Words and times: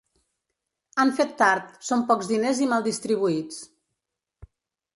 Han 1.03 1.11
fet 1.19 1.35
tard, 1.41 1.67
són 1.89 2.03
pocs 2.11 2.31
diners 2.33 2.63
i 2.67 2.69
mal 2.73 2.87
distribuïts. 2.89 3.63